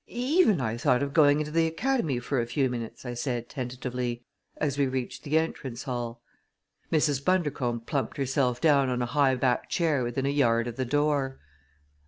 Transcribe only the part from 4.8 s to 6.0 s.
reached the entrance